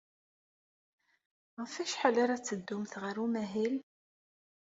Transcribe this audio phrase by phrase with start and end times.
[1.59, 3.75] Ɣef wacḥal ara teddumt ɣer umahil?